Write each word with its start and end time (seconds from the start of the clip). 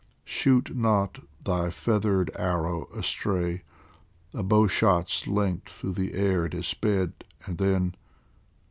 Shoot 0.25 0.75
not 0.75 1.19
thy 1.43 1.69
feathered 1.69 2.31
arrow 2.35 2.87
astray! 2.91 3.61
A 4.33 4.41
bow 4.41 4.65
shot's 4.65 5.27
length 5.27 5.71
through 5.71 5.93
the 5.93 6.15
air 6.15 6.43
it 6.47 6.53
has 6.53 6.65
sped, 6.65 7.23
And 7.45 7.59
then 7.59 7.93